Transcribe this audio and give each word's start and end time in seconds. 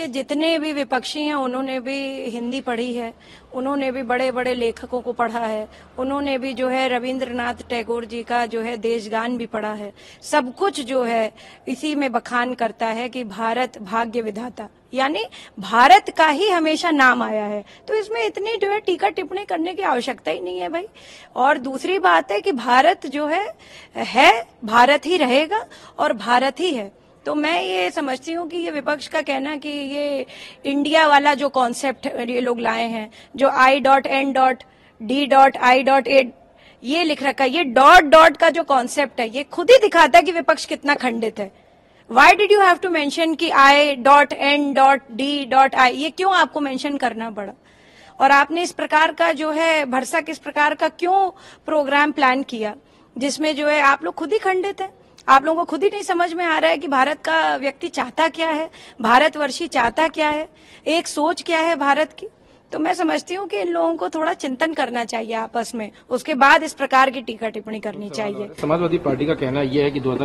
देखिए 0.00 0.12
जितने 0.14 0.58
भी 0.58 0.72
विपक्षी 0.72 1.20
हैं, 1.20 1.34
उन्होंने 1.34 1.78
भी 1.80 2.24
हिंदी 2.30 2.60
पढ़ी 2.60 2.92
है, 2.94 3.12
उन्होंने 3.54 3.90
भी 3.92 4.02
बड़े 4.02 4.30
बड़े 4.32 4.54
लेखकों 4.54 5.00
को 5.00 5.12
पढ़ा 5.12 5.38
है, 5.38 5.68
उन्होंने 5.98 6.36
भी 6.38 6.52
जो 6.54 6.68
है 6.68 6.88
रविंद्रनाथ 6.88 7.54
टैगोर 7.68 8.04
जी 8.04 8.22
का 8.22 8.44
जो 8.46 8.60
है 8.60 8.76
देशगान 8.76 9.36
भी 9.36 9.46
पढ़ा 9.46 9.72
है। 9.72 9.92
सब 10.22 10.54
कुछ 10.54 10.80
जो 10.80 11.02
है 11.04 11.32
इसी 11.68 11.94
में 11.94 12.10
बखान 12.12 12.54
करता 12.54 12.86
है 12.86 13.08
कि 13.08 13.24
भारत 13.24 13.78
भाग्य 13.82 14.22
विधाता। 14.22 14.68
यानी 14.94 15.24
भारत 15.58 16.08
का 16.10 16.28
ही 16.28 16.48
हमेशा 16.50 16.90
नाम 16.90 17.22
आया 17.22 17.44
है। 17.44 17.64
तो 17.88 17.94
इसमें 17.94 18.24
इतनी 18.26 18.56
जो 18.56 18.70
है 18.70 18.78
टीका 18.80 19.08
टिप्पणी 19.08 19.44
करने 19.44 19.74
की 19.74 19.82
आवश्यकता 19.82 20.30
ही 20.30 20.40
नहीं 20.40 20.60
है 20.60 20.68
भाई। 20.68 20.86
और 21.36 21.58
दूसरी 21.58 21.98
बात 21.98 22.32
है 22.32 22.40
कि 22.40 22.52
भारत 22.52 23.06
जो 23.06 23.26
है 23.26 23.44
है, 23.96 24.46
भारत 24.64 25.06
ही 25.06 25.16
रहेगा 25.16 25.64
और 25.98 26.12
भारत 26.12 26.60
ही 26.60 26.72
है। 26.74 26.99
तो 27.26 27.34
मैं 27.34 27.62
ये 27.62 27.90
समझती 27.90 28.32
हूँ 28.32 28.48
कि 28.48 28.56
ये 28.56 28.70
विपक्ष 28.70 29.08
का 29.08 29.20
कहना 29.22 29.56
कि 29.56 29.68
ये 29.68 30.26
इंडिया 30.66 31.06
वाला 31.06 31.34
जो 31.34 31.48
कॉन्सेप्ट 31.48 32.06
ये 32.06 32.40
लोग 32.40 32.60
लाए 32.60 32.86
हैं, 32.88 33.10
जो 33.36 33.48
I 33.48 33.80
dot 33.80 34.06
N 34.06 34.32
dot 34.32 34.62
D 35.00 35.26
dot 35.26 35.56
I 35.56 35.82
dot 35.82 36.08
A 36.08 36.30
ये 36.82 37.02
लिख 37.04 37.22
रखा 37.22 37.44
है, 37.44 37.50
ये 37.50 37.64
डॉट 37.64 38.04
डॉट 38.04 38.36
का 38.36 38.48
जो 38.50 38.62
कॉन्सेप्ट 38.64 39.20
है, 39.20 39.28
ये 39.28 39.42
खुद 39.44 39.70
ही 39.70 39.76
दिखाता 39.78 40.18
है 40.18 40.24
कि 40.24 40.32
विपक्ष 40.32 40.64
कितना 40.66 40.94
खंडित 40.94 41.38
है। 41.38 41.50
Why 42.10 42.34
did 42.34 42.52
you 42.52 42.60
have 42.60 42.76
to 42.76 42.90
mention 42.90 43.34
कि 43.34 43.50
I 43.50 43.94
dot 43.96 44.32
N 44.32 44.72
dot 44.74 45.02
D 45.12 45.44
dot 45.44 45.74
I 45.74 45.96
ये 45.96 46.10
क्यों 46.10 46.32
आपको 46.34 46.60
मैंशन 46.60 46.96
करना 46.96 47.30
पड़ा? 47.30 47.52
और 48.20 48.30
आपने 48.30 48.62
इस 48.62 48.72
प्रकार 48.72 49.12
का 49.12 49.32
जो 49.32 49.50
है, 49.50 49.84
भरसा 49.84 50.20
किस 50.20 50.38
प्रकार 50.38 50.74
का 50.74 50.88
क्यों 50.88 51.30
प्रोग्राम 51.66 52.12
प्लान 52.12 52.42
किया, 52.44 52.74
जिसमें 53.16 53.54
जो 53.56 53.68
है 53.68 53.80
आप 53.82 54.04
लोग 54.04 54.14
खुद 54.14 54.32
ही 54.32 54.38
खंडित 54.38 54.80
है? 54.80 54.88
आप 55.30 55.44
लोगों 55.44 55.64
को 55.64 55.70
खुद 55.70 55.82
ही 55.82 55.88
नहीं 55.90 56.02
समझ 56.02 56.32
में 56.34 56.44
आ 56.44 56.58
रहा 56.58 56.70
है 56.70 56.78
कि 56.78 56.88
भारत 56.88 57.18
का 57.18 57.56
व्यक्ति 57.56 57.88
चाहता 57.88 58.28
क्या 58.28 58.48
है? 58.48 58.70
भारतवर्षी 59.00 59.66
चाहता 59.66 60.08
क्या 60.08 60.28
है? 60.28 60.48
एक 60.86 61.08
सोच 61.08 61.42
क्या 61.42 61.58
है 61.58 61.76
भारत 61.76 62.12
की? 62.12 62.26
तो 62.72 62.78
मैं 62.78 62.94
समझती 62.94 63.34
हूँ 63.34 63.46
कि 63.48 63.56
इन 63.56 63.68
लोगों 63.68 63.96
को 63.96 64.08
थोड़ा 64.08 64.32
चिंतन 64.32 64.74
करना 64.74 65.04
चाहिए 65.04 65.34
आपस 65.34 65.74
में। 65.74 65.90
उसके 66.10 66.34
बाद 66.34 66.62
इस 66.62 66.74
प्रकार 66.74 67.10
की 67.10 67.22
टीका 67.22 67.48
टिप्पणी 67.48 67.80
करनी 67.80 68.10
चाहिए। 68.10 68.50
समाजवादी 68.60 68.98
पार्टी 68.98 69.26
का 69.26 69.34
कहना 69.34 69.62
यह 69.62 69.84
है 69.84 69.90
कि 69.90 70.00
दो 70.00 70.16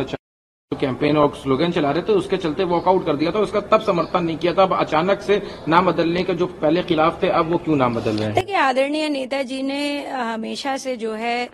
कैंपेन 0.74 1.16
और 1.16 1.34
स्लोगन 1.36 1.70
चला 1.70 1.90
रहे 1.90 2.02
थे, 2.02 2.12
उसके 2.12 2.36
चलते 2.36 2.64
वॉकआउट 2.64 3.04
कर 3.06 3.16
दिया 3.16 3.30
था, 3.30 3.38
उसका 3.38 3.60
तब 3.62 3.80
समर्थन 3.80 4.24
नहीं 4.24 4.36
किया 4.36 4.52
था। 4.52 4.62
अब 4.62 4.72
अचानक 4.74 5.20
से 5.20 5.40
नाम 5.68 5.86
बदलने 5.86 6.22
के 6.22 6.34
जो 6.34 6.46
पहले 6.46 6.82
खिलाफ 6.82 7.22
थे, 7.22 7.28
अब 7.30 7.50
वो 7.52 7.58
क्यों 7.58 7.76
नाम 7.76 7.94
बदल 7.94 8.10
रहे 8.10 8.24
हैं? 8.24 8.34
देखिए, 8.34 8.56
आदरणीय 8.56 9.08
नेताजी 9.08 9.62
ने 9.62 10.06
हमेशा 10.08 10.76
से 10.76 10.96
जो 10.96 11.12
है 11.12 11.48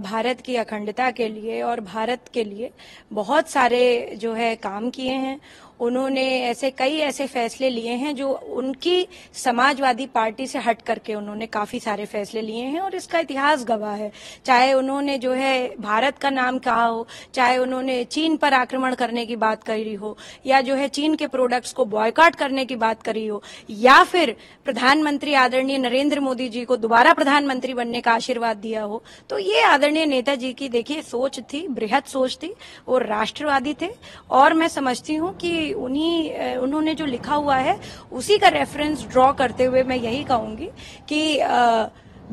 भारत 0.00 0.40
की 0.40 0.56
अखंडता 0.56 1.10
के 1.10 1.28
लिए 1.28 1.60
और 1.62 1.80
भारत 1.82 2.30
के 2.34 2.44
लिए 2.44 2.70
बहुत 3.12 3.50
सारे 3.50 4.16
जो 4.16 4.32
है 4.32 4.54
काम 4.56 4.88
किए 4.90 5.14
हैं 5.16 5.38
उन्होंने 5.80 6.24
ऐसे 6.40 6.70
कई 6.70 6.96
ऐसे 7.00 7.26
फैसले 7.28 7.70
लिए 7.70 7.92
हैं 7.94 8.14
जो 8.16 8.28
उनकी 8.30 9.06
समाजवादी 9.34 10.06
पार्टी 10.14 10.46
से 10.46 10.58
हट 10.58 10.82
करके 10.82 11.14
उन्होंने 11.14 11.46
काफ़ी 11.48 11.80
सारे 11.80 12.04
फैसले 12.06 12.40
लिए 12.42 12.64
हैं 12.64 12.80
और 12.80 12.94
इसका 12.94 13.18
इतिहास 13.18 13.64
गवाह 13.64 13.94
है। 13.94 14.10
चाहे 14.44 14.72
उन्होंने 14.72 15.16
जो 15.18 15.32
है 15.32 15.76
भारत 15.80 16.18
का 16.18 16.30
नाम 16.30 16.58
कहा 16.60 16.84
हो, 16.84 17.06
चाहे 17.34 17.56
उन्होंने 17.58 18.02
चीन 18.06 18.36
पर 18.36 18.54
आक्रमण 18.54 18.94
करने 18.94 19.24
की 19.26 19.36
बात 19.38 19.62
करी 19.64 19.94
हो, 19.94 20.16
या 20.46 20.60
जो 20.60 20.74
है 20.74 20.88
चीन 20.90 21.14
के 21.14 21.26
प्रोडक्ट्स 21.28 21.72
को 21.72 21.84
बॉयकॉट 21.86 22.34
करने 22.36 22.64
की 22.64 22.76
बात 22.76 23.02
करी 23.02 23.26
हो, 23.26 23.42
या 23.70 24.02
फिर 24.04 24.34
प्रधानमंत्री 24.66 25.34
आदरणीय 25.36 25.78
नरेंद्र 25.78 26.20
मोदी 26.20 26.48
जी 26.48 26.64
को 26.64 26.76
दोबारा 26.78 27.12
प्रधानमंत्री 27.12 27.74
बनने 27.74 28.00
का 28.00 28.12
आशीर्वाद 28.12 28.56
दिया 28.58 28.82
हो 28.82 29.02
तो 29.30 29.38
ये 29.38 29.62
आदरणीय 29.62 30.06
नेताजी 30.06 30.52
की 30.52 30.68
देखिए 30.68 31.02
सोच 31.02 31.38
थी 31.52 31.66
बृहद 31.70 32.04
सोच 32.04 32.36
थी 32.36 32.52
वो 32.88 32.98
राष्ट्रवादी 32.98 33.74
थे। 33.74 33.88
और 34.30 34.54
मैं 34.54 34.68
समझती 34.68 35.14
हूँ 35.14 35.32
कि 35.36 35.69
उन्हीं 35.74 36.56
उन्होंने 36.58 36.94
जो 36.94 37.06
लिखा 37.06 37.34
हुआ 37.34 37.56
है 37.56 37.78
उसी 38.12 38.38
का 38.38 38.48
रेफरेंस 38.50 39.06
ड्रॉ 39.06 39.32
करते 39.32 39.64
हुए 39.64 39.82
मैं 39.82 39.96
यही 39.96 40.22
कहूँगी 40.24 40.70
कि 41.08 41.38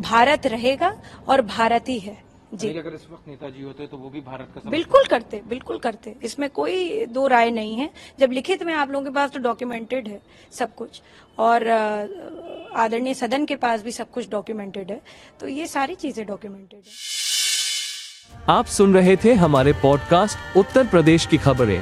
भारत 0.01 0.47
रहेगा 0.47 0.95
और 1.27 1.41
भारत 1.41 1.89
ही 1.89 1.99
है। 1.99 2.17
जी। 2.53 2.67
अगर 2.69 2.93
इस 2.93 3.05
वक्त 3.11 3.27
नेताजी 3.27 3.63
होते 3.63 3.85
तो 3.87 3.97
वो 3.97 4.09
भी 4.09 4.19
भारत 4.21 4.51
का 4.55 4.69
बिल्कुल 4.69 5.05
करते 5.05 5.41
बिल्कुल 5.47 5.77
करते। 5.77 6.15
इसमें 6.23 6.49
कोई 6.49 7.05
दो 7.07 7.25
राय 7.27 7.49
नहीं 7.51 7.75
है। 7.75 7.89
जब 8.19 8.31
लिखित 8.31 8.63
में 8.63 8.73
आप 8.73 8.91
लोगों 8.91 9.05
के 9.05 9.11
पास 9.11 9.31
तो 9.31 9.39
डॉक्यूमेंटेड 9.39 10.07
है 10.07 10.19
सब 10.51 10.75
कुछ। 10.75 11.01
और 11.39 11.67
आदरणीय 12.75 13.13
सदन 13.13 13.45
के 13.45 13.55
पास 13.57 13.83
भी 13.83 13.91
सब 13.91 14.11
कुछ 14.11 14.29
डॉक्यूमेंटेड 14.29 14.91
है। 14.91 15.01
तो 15.39 15.47
ये 15.47 15.67
सारी 15.67 15.95
चीज़ें 15.95 16.25
डॉक्यूमेंटेड 16.27 16.79
है। 16.79 16.93
आप 18.49 18.65
सुन 18.67 18.93
रहे 18.93 19.15
थे 19.23 19.33
हमारे 19.35 19.73
पॉडकास्ट 19.73 20.57
उत्तर 20.57 20.87
प्रदेश 20.87 21.25
की 21.25 21.37
खबरें। 21.37 21.81